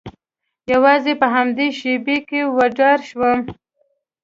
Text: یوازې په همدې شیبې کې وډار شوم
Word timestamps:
یوازې 0.71 1.13
په 1.21 1.27
همدې 1.35 1.67
شیبې 1.79 2.17
کې 2.27 2.39
وډار 2.55 2.99
شوم 3.09 3.39